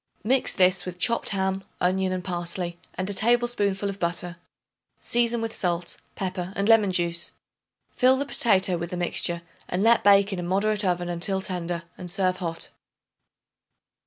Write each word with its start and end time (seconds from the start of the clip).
Mix 0.23 0.51
this 0.55 0.83
with 0.83 0.97
chopped 0.97 1.29
ham, 1.29 1.61
onion 1.79 2.11
and 2.11 2.23
parsley, 2.23 2.79
and 2.95 3.07
a 3.07 3.13
tablespoonful 3.13 3.87
of 3.87 3.99
butter. 3.99 4.37
Season 4.99 5.41
with 5.41 5.53
salt, 5.53 5.97
pepper 6.15 6.51
and 6.55 6.67
lemon 6.67 6.91
juice. 6.91 7.33
Fill 7.95 8.17
the 8.17 8.25
potato 8.25 8.77
with 8.79 8.89
the 8.89 8.97
mixture 8.97 9.43
and 9.67 9.83
let 9.83 10.03
bake 10.03 10.33
in 10.33 10.39
a 10.39 10.41
moderate 10.41 10.83
oven 10.83 11.07
until 11.07 11.39
tender 11.39 11.83
and 11.99 12.09
serve 12.09 12.37
hot. 12.37 12.69